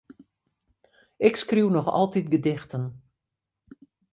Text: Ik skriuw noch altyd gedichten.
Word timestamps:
Ik 1.27 1.35
skriuw 1.41 1.69
noch 1.71 1.87
altyd 1.97 2.27
gedichten. 2.33 2.83